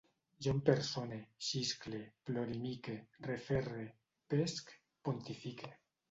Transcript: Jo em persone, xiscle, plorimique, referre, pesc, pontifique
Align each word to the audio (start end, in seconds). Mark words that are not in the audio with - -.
Jo 0.43 0.51
em 0.51 0.59
persone, 0.67 1.17
xiscle, 1.47 1.99
plorimique, 2.29 2.95
referre, 3.27 3.83
pesc, 4.35 4.71
pontifique 5.09 5.71